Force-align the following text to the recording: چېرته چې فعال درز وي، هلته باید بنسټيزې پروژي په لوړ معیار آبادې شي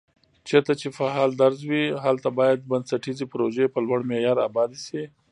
چېرته 0.47 0.73
چې 0.81 0.87
فعال 0.97 1.31
درز 1.41 1.59
وي، 1.69 1.85
هلته 2.05 2.29
باید 2.39 2.67
بنسټيزې 2.71 3.25
پروژي 3.33 3.65
په 3.73 3.79
لوړ 3.85 3.99
معیار 4.09 4.37
آبادې 4.47 4.79
شي 4.87 5.03